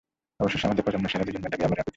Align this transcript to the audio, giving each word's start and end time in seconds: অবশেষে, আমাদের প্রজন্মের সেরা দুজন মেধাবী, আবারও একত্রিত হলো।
অবশেষে, 0.43 0.65
আমাদের 0.67 0.83
প্রজন্মের 0.85 1.11
সেরা 1.13 1.25
দুজন 1.27 1.41
মেধাবী, 1.43 1.63
আবারও 1.65 1.65
একত্রিত 1.71 1.81
হলো। 1.83 1.89